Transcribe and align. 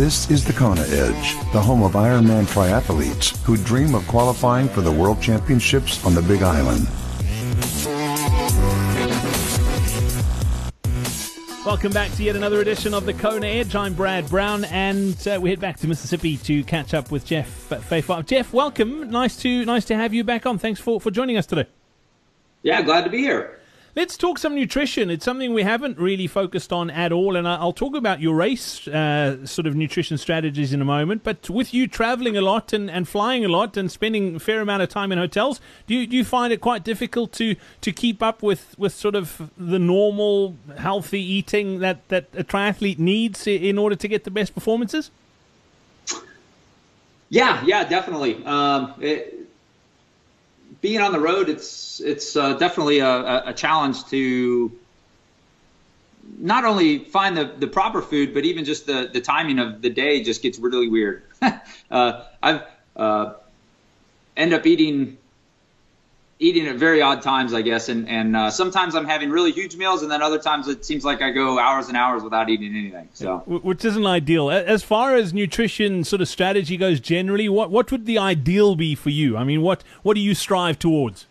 This 0.00 0.30
is 0.30 0.42
the 0.42 0.54
Kona 0.54 0.80
Edge, 0.80 1.34
the 1.52 1.60
home 1.60 1.82
of 1.82 1.92
Ironman 1.92 2.46
triathletes 2.46 3.36
who 3.44 3.58
dream 3.58 3.94
of 3.94 4.08
qualifying 4.08 4.66
for 4.66 4.80
the 4.80 4.90
World 4.90 5.20
Championships 5.20 6.02
on 6.06 6.14
the 6.14 6.22
Big 6.22 6.40
Island. 6.42 6.88
Welcome 11.66 11.92
back 11.92 12.10
to 12.12 12.22
yet 12.22 12.34
another 12.34 12.62
edition 12.62 12.94
of 12.94 13.04
the 13.04 13.12
Kona 13.12 13.46
Edge. 13.46 13.74
I'm 13.74 13.92
Brad 13.92 14.26
Brown, 14.30 14.64
and 14.64 15.28
uh, 15.28 15.38
we 15.38 15.50
head 15.50 15.60
back 15.60 15.76
to 15.80 15.86
Mississippi 15.86 16.38
to 16.38 16.64
catch 16.64 16.94
up 16.94 17.10
with 17.10 17.26
Jeff 17.26 17.68
Fejfar. 17.68 18.24
Jeff, 18.24 18.54
welcome. 18.54 19.10
Nice 19.10 19.36
to 19.42 19.66
nice 19.66 19.84
to 19.84 19.96
have 19.96 20.14
you 20.14 20.24
back 20.24 20.46
on. 20.46 20.56
Thanks 20.56 20.80
for, 20.80 20.98
for 20.98 21.10
joining 21.10 21.36
us 21.36 21.44
today. 21.44 21.66
Yeah, 22.62 22.80
glad 22.80 23.04
to 23.04 23.10
be 23.10 23.18
here. 23.18 23.59
Let's 23.96 24.16
talk 24.16 24.38
some 24.38 24.54
nutrition. 24.54 25.10
It's 25.10 25.24
something 25.24 25.52
we 25.52 25.64
haven't 25.64 25.98
really 25.98 26.28
focused 26.28 26.72
on 26.72 26.90
at 26.90 27.10
all, 27.10 27.34
and 27.34 27.48
I'll 27.48 27.72
talk 27.72 27.96
about 27.96 28.20
your 28.20 28.36
race 28.36 28.86
uh, 28.86 29.44
sort 29.44 29.66
of 29.66 29.74
nutrition 29.74 30.16
strategies 30.16 30.72
in 30.72 30.80
a 30.80 30.84
moment. 30.84 31.24
But 31.24 31.50
with 31.50 31.74
you 31.74 31.88
traveling 31.88 32.36
a 32.36 32.40
lot 32.40 32.72
and, 32.72 32.88
and 32.88 33.08
flying 33.08 33.44
a 33.44 33.48
lot 33.48 33.76
and 33.76 33.90
spending 33.90 34.36
a 34.36 34.38
fair 34.38 34.60
amount 34.60 34.82
of 34.82 34.90
time 34.90 35.10
in 35.10 35.18
hotels, 35.18 35.60
do 35.88 35.94
you, 35.94 36.06
do 36.06 36.16
you 36.16 36.24
find 36.24 36.52
it 36.52 36.60
quite 36.60 36.84
difficult 36.84 37.32
to, 37.32 37.56
to 37.80 37.92
keep 37.92 38.22
up 38.22 38.44
with, 38.44 38.76
with 38.78 38.92
sort 38.92 39.16
of 39.16 39.50
the 39.58 39.80
normal 39.80 40.54
healthy 40.78 41.20
eating 41.20 41.80
that, 41.80 42.08
that 42.10 42.28
a 42.34 42.44
triathlete 42.44 43.00
needs 43.00 43.48
in 43.48 43.76
order 43.76 43.96
to 43.96 44.06
get 44.06 44.22
the 44.22 44.30
best 44.30 44.54
performances? 44.54 45.10
Yeah, 47.28 47.60
yeah, 47.64 47.84
definitely. 47.84 48.44
Um, 48.44 48.94
it, 49.00 49.39
being 50.80 51.00
on 51.00 51.12
the 51.12 51.20
road, 51.20 51.48
it's 51.48 52.00
it's 52.00 52.36
uh, 52.36 52.54
definitely 52.54 53.00
a, 53.00 53.48
a, 53.48 53.52
challenge 53.52 54.04
to 54.06 54.72
not 56.38 56.64
only 56.64 56.98
find 56.98 57.36
the, 57.36 57.52
the 57.58 57.66
proper 57.66 58.00
food, 58.00 58.32
but 58.32 58.44
even 58.44 58.64
just 58.64 58.86
the, 58.86 59.10
the 59.12 59.20
timing 59.20 59.58
of 59.58 59.82
the 59.82 59.90
day 59.90 60.22
just 60.22 60.42
gets 60.42 60.58
really 60.58 60.88
weird. 60.88 61.22
uh, 61.90 62.24
I've 62.42 62.62
uh, 62.96 63.34
end 64.36 64.54
up 64.54 64.66
eating 64.66 65.18
eating 66.40 66.66
at 66.66 66.76
very 66.76 67.02
odd 67.02 67.22
times, 67.22 67.54
I 67.54 67.62
guess. 67.62 67.88
And 67.88 68.08
and 68.08 68.34
uh, 68.34 68.50
sometimes 68.50 68.96
I'm 68.96 69.04
having 69.04 69.30
really 69.30 69.52
huge 69.52 69.76
meals, 69.76 70.02
and 70.02 70.10
then 70.10 70.22
other 70.22 70.38
times 70.38 70.66
it 70.66 70.84
seems 70.84 71.04
like 71.04 71.22
I 71.22 71.30
go 71.30 71.58
hours 71.58 71.88
and 71.88 71.96
hours 71.96 72.24
without 72.24 72.48
eating 72.48 72.74
anything. 72.74 73.08
So, 73.12 73.38
which 73.46 73.84
isn't 73.84 74.06
ideal. 74.06 74.50
As 74.50 74.82
far 74.82 75.14
as 75.14 75.32
nutrition 75.32 76.02
sort 76.02 76.22
of 76.22 76.28
strategy 76.28 76.76
goes, 76.76 76.98
generally, 76.98 77.48
what 77.48 77.70
what 77.70 77.92
would 77.92 78.06
the 78.06 78.18
ideal 78.18 78.74
be 78.74 78.96
for 78.96 79.10
you? 79.10 79.36
I 79.36 79.44
mean, 79.44 79.62
what 79.62 79.84
what 80.02 80.14
do 80.14 80.20
you 80.20 80.34
strive 80.34 80.78
towards? 80.78 81.26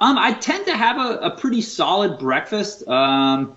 Um, 0.00 0.16
I 0.18 0.32
tend 0.32 0.66
to 0.66 0.76
have 0.76 0.96
a, 0.98 1.18
a 1.18 1.30
pretty 1.36 1.60
solid 1.60 2.18
breakfast. 2.18 2.86
Um, 2.88 3.56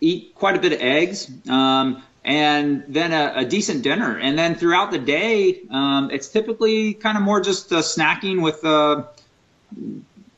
eat 0.00 0.34
quite 0.34 0.56
a 0.56 0.60
bit 0.60 0.72
of 0.72 0.80
eggs. 0.80 1.30
Um, 1.48 2.02
and 2.24 2.82
then 2.88 3.12
a, 3.12 3.34
a, 3.36 3.44
decent 3.44 3.82
dinner. 3.82 4.18
And 4.18 4.36
then 4.36 4.56
throughout 4.56 4.90
the 4.90 4.98
day, 4.98 5.60
um, 5.70 6.10
it's 6.10 6.26
typically 6.26 6.92
kind 6.92 7.16
of 7.16 7.22
more 7.22 7.40
just 7.40 7.72
uh, 7.72 7.76
snacking 7.76 8.42
with 8.42 8.64
uh, 8.64 9.04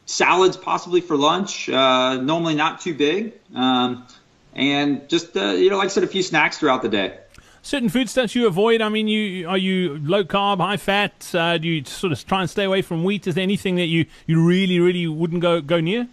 salads 0.06 0.56
possibly 0.56 1.00
for 1.00 1.16
lunch, 1.16 1.68
uh, 1.68 2.20
normally 2.20 2.54
not 2.54 2.80
too 2.80 2.94
big, 2.94 3.34
um, 3.54 4.06
and 4.54 5.08
just 5.08 5.36
uh, 5.36 5.50
you 5.50 5.70
know, 5.70 5.78
like 5.78 5.86
I 5.86 5.88
said, 5.88 6.04
a 6.04 6.08
few 6.08 6.22
snacks 6.22 6.58
throughout 6.58 6.82
the 6.82 6.88
day. 6.88 7.18
Certain 7.62 7.88
foodstuffs 7.88 8.34
you 8.34 8.46
avoid. 8.46 8.80
I 8.80 8.88
mean, 8.88 9.08
you 9.08 9.48
are 9.48 9.58
you 9.58 9.98
low 10.02 10.24
carb, 10.24 10.58
high 10.58 10.76
fat? 10.76 11.34
Uh, 11.34 11.58
do 11.58 11.68
you 11.68 11.84
sort 11.84 12.12
of 12.12 12.26
try 12.26 12.40
and 12.40 12.48
stay 12.48 12.64
away 12.64 12.82
from 12.82 13.04
wheat? 13.04 13.26
Is 13.26 13.34
there 13.34 13.42
anything 13.42 13.76
that 13.76 13.86
you, 13.86 14.06
you 14.26 14.42
really, 14.42 14.80
really 14.80 15.06
wouldn't 15.06 15.42
go 15.42 15.60
go 15.60 15.80
near? 15.80 16.08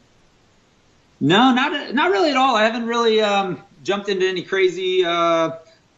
No, 1.19 1.53
not 1.53 1.93
not 1.93 2.11
really 2.11 2.31
at 2.31 2.37
all. 2.37 2.55
I 2.55 2.65
haven't 2.65 2.87
really 2.87 3.21
um, 3.21 3.63
jumped 3.83 4.09
into 4.09 4.27
any 4.27 4.41
crazy 4.41 5.05
uh, 5.05 5.51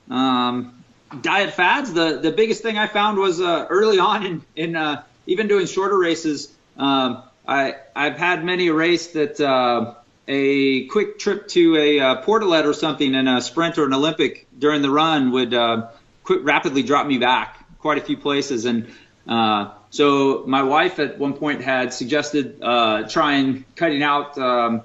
um, 0.10 0.84
diet 1.22 1.54
fads. 1.54 1.92
The 1.94 2.20
the 2.20 2.32
biggest 2.32 2.62
thing 2.62 2.78
I 2.78 2.88
found 2.88 3.18
was 3.18 3.42
uh, 3.42 3.66
early 3.70 4.00
on 4.00 4.26
in 4.26 4.42
in 4.56 4.76
uh, 4.76 5.04
even 5.26 5.48
doing 5.48 5.66
shorter 5.66 5.98
races. 5.98 6.54
Um, 6.78 7.24
I 7.48 7.76
I've 7.96 8.18
had 8.18 8.44
many 8.44 8.68
a 8.68 8.74
race 8.74 9.08
that 9.14 9.40
uh, 9.40 9.96
a 10.28 10.86
quick 10.88 11.20
trip 11.20 11.48
to 11.50 11.78
a 11.78 12.00
uh, 12.00 12.22
portalet 12.24 12.66
or 12.66 12.74
something 12.74 13.14
in 13.14 13.28
a 13.28 13.42
sprint 13.42 13.78
or 13.78 13.86
an 13.86 13.94
Olympic 13.94 14.48
during 14.58 14.82
the 14.82 14.90
run 14.90 15.32
would 15.32 15.54
uh, 15.54 15.88
quick 16.24 16.42
rapidly 16.44 16.84
drop 16.84 17.08
me 17.08 17.18
back 17.18 17.66
quite 17.80 17.98
a 17.98 18.02
few 18.02 18.18
places 18.18 18.66
and. 18.66 18.88
Uh, 19.28 19.72
so 19.90 20.44
my 20.46 20.64
wife 20.64 21.00
at 21.00 21.18
one 21.18 21.34
point 21.34 21.62
had 21.62 21.94
suggested 21.94 22.62
uh, 22.62 23.08
trying 23.08 23.66
cutting 23.76 24.04
out 24.04 24.38
um, 24.38 24.84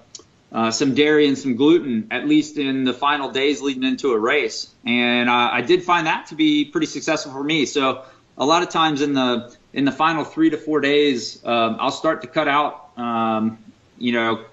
uh, 0.53 0.71
some 0.71 0.95
dairy 0.95 1.27
and 1.27 1.39
some 1.39 1.57
gluten, 1.57 2.09
at 2.11 2.29
least 2.29 2.59
in 2.59 2.85
the 2.85 2.93
final 2.93 3.31
days 3.31 3.63
leading 3.63 3.85
into 3.85 4.13
a 4.13 4.19
race. 4.19 4.73
And 4.85 5.29
uh, 5.29 5.51
I 5.53 5.63
did 5.63 5.83
find 5.83 6.07
that 6.07 6.27
to 6.27 6.35
be 6.35 6.65
pretty 6.67 6.87
successful 6.87 7.33
for 7.33 7.43
me. 7.43 7.67
So 7.67 8.05
a 8.37 8.45
lot 8.45 8.63
of 8.63 8.71
times 8.71 9.03
in 9.03 9.15
the 9.15 9.55
in 9.73 9.85
the 9.85 9.93
final 9.93 10.25
three 10.25 10.51
to 10.51 10.57
four 10.57 10.81
days, 10.81 11.45
um, 11.45 11.77
I'll 11.81 11.91
start 11.91 12.23
to 12.23 12.29
cut 12.29 12.49
out, 12.49 12.91
um, 12.97 13.59
you 13.99 14.13
know, 14.13 14.45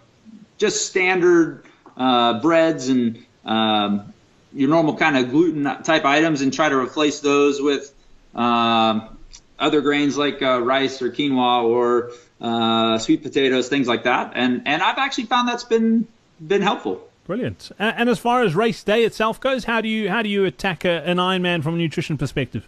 just 0.58 0.88
standard 0.88 1.66
uh, 1.98 2.40
breads 2.40 2.88
and 2.90 3.26
um, 3.46 4.14
your 4.54 4.70
normal 4.70 4.96
kind 4.96 5.18
of 5.18 5.30
gluten 5.30 5.64
type 5.84 6.06
items, 6.06 6.42
and 6.42 6.54
try 6.54 6.70
to 6.70 6.78
replace 6.78 7.20
those 7.20 7.62
with 7.62 7.94
um, 8.36 9.18
other 9.58 9.82
grains 9.82 10.18
like 10.18 10.42
uh, 10.42 10.62
rice 10.62 11.02
or 11.02 11.12
quinoa 11.12 11.64
or 11.64 12.12
uh, 12.42 12.98
sweet 12.98 13.24
potatoes, 13.24 13.70
things 13.70 13.88
like 13.88 14.04
that. 14.04 14.34
And 14.36 14.64
and 14.66 14.82
I've 14.82 14.98
actually 14.98 15.26
found 15.26 15.48
that's 15.48 15.66
been 15.66 16.08
been 16.46 16.62
helpful. 16.62 17.06
Brilliant. 17.26 17.72
And 17.78 18.10
as 18.10 18.18
far 18.18 18.42
as 18.42 18.56
race 18.56 18.84
day 18.84 19.04
itself 19.04 19.40
goes, 19.40 19.66
how 19.66 19.82
do 19.82 19.88
you 19.88 20.10
how 20.10 20.22
do 20.22 20.30
you 20.30 20.46
attack 20.46 20.84
a, 20.84 21.04
an 21.06 21.18
Ironman 21.18 21.62
from 21.62 21.76
a 21.76 21.78
nutrition 21.78 22.18
perspective? 22.18 22.68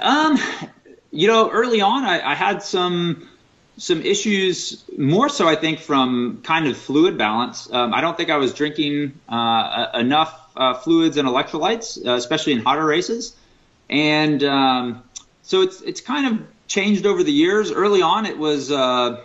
Um, 0.00 0.38
you 1.10 1.28
know, 1.28 1.50
early 1.50 1.80
on, 1.80 2.04
I, 2.04 2.32
I 2.32 2.34
had 2.34 2.62
some 2.62 3.28
some 3.76 4.02
issues 4.02 4.84
more 4.96 5.28
so 5.28 5.48
I 5.48 5.56
think 5.56 5.80
from 5.80 6.42
kind 6.44 6.68
of 6.68 6.76
fluid 6.76 7.18
balance. 7.18 7.68
Um, 7.72 7.92
I 7.92 8.00
don't 8.00 8.16
think 8.16 8.30
I 8.30 8.36
was 8.36 8.54
drinking 8.54 9.18
uh, 9.28 9.88
enough 9.94 10.40
uh, 10.56 10.74
fluids 10.74 11.16
and 11.16 11.28
electrolytes, 11.28 12.04
uh, 12.04 12.14
especially 12.14 12.52
in 12.52 12.60
hotter 12.60 12.84
races, 12.84 13.34
and 13.90 14.42
um, 14.44 15.02
so 15.42 15.62
it's 15.62 15.80
it's 15.80 16.00
kind 16.00 16.26
of 16.26 16.46
changed 16.68 17.06
over 17.06 17.22
the 17.22 17.32
years. 17.32 17.72
Early 17.72 18.02
on, 18.02 18.26
it 18.26 18.38
was 18.38 18.70
uh, 18.70 19.20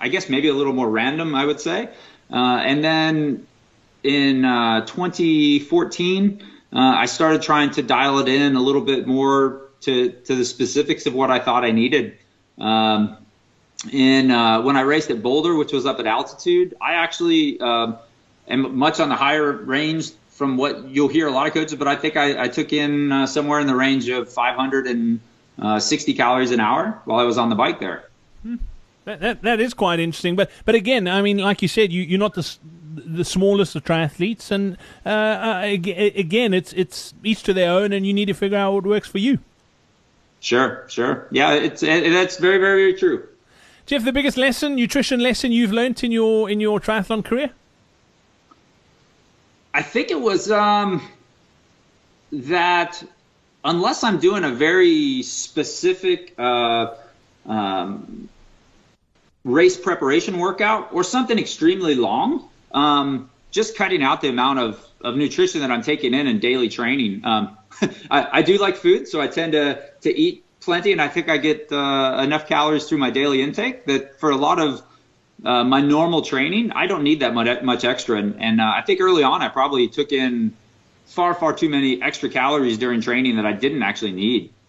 I 0.00 0.08
guess 0.08 0.28
maybe 0.28 0.48
a 0.48 0.54
little 0.54 0.74
more 0.74 0.88
random, 0.88 1.34
I 1.34 1.46
would 1.46 1.60
say, 1.60 1.88
uh, 2.30 2.36
and 2.36 2.84
then 2.84 3.46
in 4.02 4.44
uh, 4.44 4.84
2014. 4.86 6.50
Uh, 6.74 6.78
I 6.78 7.06
started 7.06 7.42
trying 7.42 7.70
to 7.72 7.82
dial 7.82 8.18
it 8.18 8.28
in 8.28 8.56
a 8.56 8.60
little 8.60 8.80
bit 8.80 9.06
more 9.06 9.68
to, 9.82 10.10
to 10.10 10.34
the 10.34 10.44
specifics 10.44 11.06
of 11.06 11.14
what 11.14 11.30
I 11.30 11.38
thought 11.38 11.64
I 11.64 11.70
needed. 11.70 12.18
Um, 12.58 13.16
and 13.92 14.32
uh, 14.32 14.62
when 14.62 14.76
I 14.76 14.80
raced 14.80 15.10
at 15.10 15.22
Boulder, 15.22 15.54
which 15.54 15.72
was 15.72 15.86
up 15.86 16.00
at 16.00 16.06
altitude, 16.06 16.74
I 16.80 16.94
actually 16.94 17.60
um, 17.60 17.98
am 18.48 18.76
much 18.76 18.98
on 18.98 19.08
the 19.08 19.14
higher 19.14 19.52
range 19.52 20.10
from 20.30 20.56
what 20.56 20.88
you'll 20.88 21.08
hear 21.08 21.28
a 21.28 21.30
lot 21.30 21.46
of 21.46 21.52
coaches, 21.52 21.76
but 21.76 21.86
I 21.86 21.94
think 21.94 22.16
I, 22.16 22.44
I 22.44 22.48
took 22.48 22.72
in 22.72 23.12
uh, 23.12 23.26
somewhere 23.26 23.60
in 23.60 23.68
the 23.68 23.74
range 23.76 24.08
of 24.08 24.32
560 24.32 26.12
uh, 26.12 26.16
calories 26.16 26.50
an 26.50 26.58
hour 26.58 27.00
while 27.04 27.20
I 27.20 27.24
was 27.24 27.38
on 27.38 27.50
the 27.50 27.54
bike 27.54 27.78
there. 27.78 28.08
Hmm. 28.42 28.56
That, 29.04 29.20
that, 29.20 29.42
that 29.42 29.60
is 29.60 29.74
quite 29.74 30.00
interesting, 30.00 30.34
but 30.34 30.50
but 30.64 30.74
again, 30.74 31.06
I 31.06 31.20
mean, 31.20 31.36
like 31.36 31.60
you 31.60 31.68
said, 31.68 31.92
you 31.92 32.02
you're 32.02 32.18
not 32.18 32.34
the 32.34 32.56
the 32.94 33.24
smallest 33.24 33.76
of 33.76 33.84
triathletes, 33.84 34.50
and 34.50 34.76
uh, 35.04 35.08
uh 35.08 35.60
again, 35.64 36.54
it's 36.54 36.72
it's 36.72 37.14
each 37.22 37.42
to 37.44 37.52
their 37.52 37.70
own, 37.70 37.92
and 37.92 38.06
you 38.06 38.12
need 38.12 38.26
to 38.26 38.34
figure 38.34 38.58
out 38.58 38.72
what 38.72 38.84
works 38.84 39.08
for 39.08 39.18
you. 39.18 39.38
Sure, 40.40 40.84
sure, 40.88 41.26
yeah, 41.30 41.52
it's 41.52 41.82
it, 41.82 42.10
that's 42.12 42.38
very, 42.38 42.58
very, 42.58 42.82
very 42.82 42.94
true. 42.94 43.28
Jeff, 43.86 44.04
the 44.04 44.12
biggest 44.12 44.38
lesson, 44.38 44.76
nutrition 44.76 45.20
lesson 45.20 45.52
you've 45.52 45.72
learned 45.72 46.02
in 46.02 46.12
your 46.12 46.48
in 46.48 46.60
your 46.60 46.80
triathlon 46.80 47.24
career? 47.24 47.50
I 49.74 49.82
think 49.82 50.10
it 50.10 50.20
was 50.20 50.50
um, 50.50 51.06
that 52.32 53.02
unless 53.64 54.04
I'm 54.04 54.20
doing 54.20 54.44
a 54.44 54.50
very 54.50 55.22
specific 55.22 56.34
uh, 56.38 56.94
um, 57.46 58.28
race 59.44 59.76
preparation 59.76 60.38
workout 60.38 60.92
or 60.92 61.04
something 61.04 61.38
extremely 61.38 61.94
long, 61.94 62.48
um, 62.74 63.30
just 63.50 63.76
cutting 63.76 64.02
out 64.02 64.20
the 64.20 64.28
amount 64.28 64.58
of, 64.58 64.84
of 65.00 65.16
nutrition 65.16 65.60
that 65.60 65.70
I'm 65.70 65.82
taking 65.82 66.12
in 66.12 66.26
in 66.26 66.40
daily 66.40 66.68
training. 66.68 67.24
Um, 67.24 67.56
I, 68.10 68.28
I, 68.38 68.42
do 68.42 68.58
like 68.58 68.76
food, 68.76 69.08
so 69.08 69.20
I 69.20 69.28
tend 69.28 69.52
to, 69.52 69.80
to 70.02 70.14
eat 70.14 70.44
plenty, 70.60 70.92
and 70.92 71.00
I 71.00 71.08
think 71.08 71.28
I 71.28 71.38
get 71.38 71.70
uh, 71.72 72.20
enough 72.22 72.48
calories 72.48 72.88
through 72.88 72.98
my 72.98 73.10
daily 73.10 73.42
intake 73.42 73.86
that 73.86 74.18
for 74.18 74.30
a 74.30 74.36
lot 74.36 74.58
of 74.58 74.82
uh, 75.44 75.62
my 75.62 75.80
normal 75.80 76.22
training, 76.22 76.72
I 76.72 76.86
don't 76.86 77.04
need 77.04 77.20
that 77.20 77.32
much, 77.32 77.62
much 77.62 77.84
extra. 77.84 78.18
And, 78.18 78.40
and 78.40 78.60
uh, 78.60 78.72
I 78.76 78.82
think 78.82 79.00
early 79.00 79.22
on, 79.22 79.40
I 79.40 79.48
probably 79.48 79.88
took 79.88 80.12
in 80.12 80.54
far, 81.06 81.34
far 81.34 81.52
too 81.52 81.68
many 81.68 82.02
extra 82.02 82.28
calories 82.28 82.78
during 82.78 83.00
training 83.00 83.36
that 83.36 83.46
I 83.46 83.52
didn't 83.52 83.82
actually 83.82 84.12
need. 84.12 84.50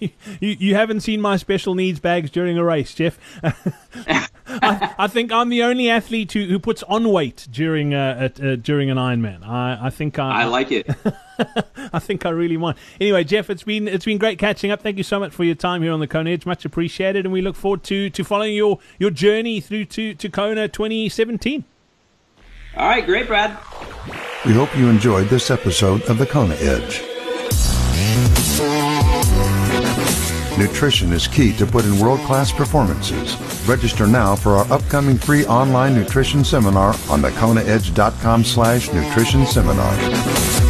You, 0.00 0.56
you 0.60 0.74
haven't 0.76 1.00
seen 1.00 1.20
my 1.20 1.36
special 1.38 1.74
needs 1.74 1.98
bags 1.98 2.30
during 2.30 2.56
a 2.56 2.62
race, 2.62 2.94
Jeff. 2.94 3.18
I, 4.62 4.94
I, 4.98 5.06
think 5.06 5.32
I'm 5.32 5.48
the 5.48 5.62
only 5.62 5.88
athlete 5.90 6.32
who, 6.32 6.44
who 6.46 6.58
puts 6.58 6.82
on 6.84 7.10
weight 7.10 7.46
during 7.50 7.94
uh, 7.94 8.28
uh, 8.42 8.56
during 8.56 8.90
an 8.90 8.96
Ironman. 8.96 9.46
I, 9.46 9.86
I 9.86 9.90
think 9.90 10.18
I, 10.18 10.42
I 10.42 10.44
like 10.44 10.72
it. 10.72 10.88
I 11.92 11.98
think 11.98 12.26
I 12.26 12.30
really 12.30 12.56
want. 12.56 12.76
Anyway, 13.00 13.24
Jeff, 13.24 13.50
it's 13.50 13.62
been 13.62 13.88
it's 13.88 14.04
been 14.04 14.18
great 14.18 14.38
catching 14.38 14.70
up. 14.70 14.82
Thank 14.82 14.96
you 14.96 15.04
so 15.04 15.18
much 15.18 15.32
for 15.32 15.44
your 15.44 15.54
time 15.54 15.82
here 15.82 15.92
on 15.92 16.00
the 16.00 16.06
Kona 16.06 16.30
Edge. 16.30 16.46
Much 16.46 16.64
appreciated, 16.64 17.24
and 17.24 17.32
we 17.32 17.40
look 17.40 17.56
forward 17.56 17.82
to 17.84 18.10
to 18.10 18.24
following 18.24 18.54
your 18.54 18.78
your 18.98 19.10
journey 19.10 19.60
through 19.60 19.86
to 19.86 20.14
to 20.14 20.28
Kona 20.28 20.68
2017. 20.68 21.64
All 22.76 22.88
right, 22.88 23.04
great, 23.04 23.26
Brad. 23.26 23.56
We 24.44 24.52
hope 24.52 24.76
you 24.76 24.88
enjoyed 24.88 25.28
this 25.28 25.50
episode 25.50 26.02
of 26.02 26.18
the 26.18 26.26
Kona 26.26 26.54
Edge. 26.54 27.07
Nutrition 30.58 31.12
is 31.12 31.28
key 31.28 31.52
to 31.56 31.64
put 31.64 31.84
in 31.84 32.00
world-class 32.00 32.50
performances. 32.50 33.36
Register 33.68 34.08
now 34.08 34.34
for 34.34 34.56
our 34.56 34.72
upcoming 34.72 35.16
free 35.16 35.46
online 35.46 35.94
nutrition 35.94 36.42
seminar 36.42 36.88
on 37.08 37.22
thekonaedge.com 37.22 38.42
slash 38.42 38.92
nutrition 38.92 39.46
seminar. 39.46 40.67